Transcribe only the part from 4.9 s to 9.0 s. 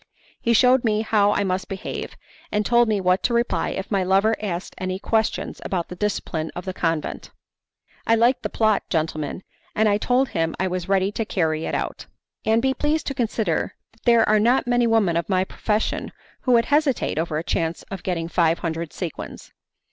questions about the discipline of the convent. "I liked the plot,